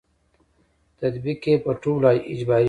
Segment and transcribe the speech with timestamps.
[0.99, 2.59] تطبیق یې په ټولو اجباري وي.